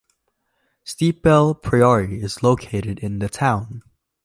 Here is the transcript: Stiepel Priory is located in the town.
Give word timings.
Stiepel 0.83 1.53
Priory 1.61 2.23
is 2.23 2.41
located 2.41 2.97
in 2.97 3.19
the 3.19 3.29
town. 3.29 3.83